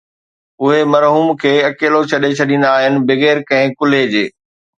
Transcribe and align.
اهي 0.61 0.79
مرحوم 0.93 1.27
کي 1.41 1.51
اڪيلو 1.69 1.99
ڇڏي 2.13 2.31
ڇڏيندا 2.41 2.69
آهن 2.79 2.99
بغير 3.13 3.37
ڪنهن 3.53 3.77
ڪلهي 3.83 4.03
جي 4.17 4.25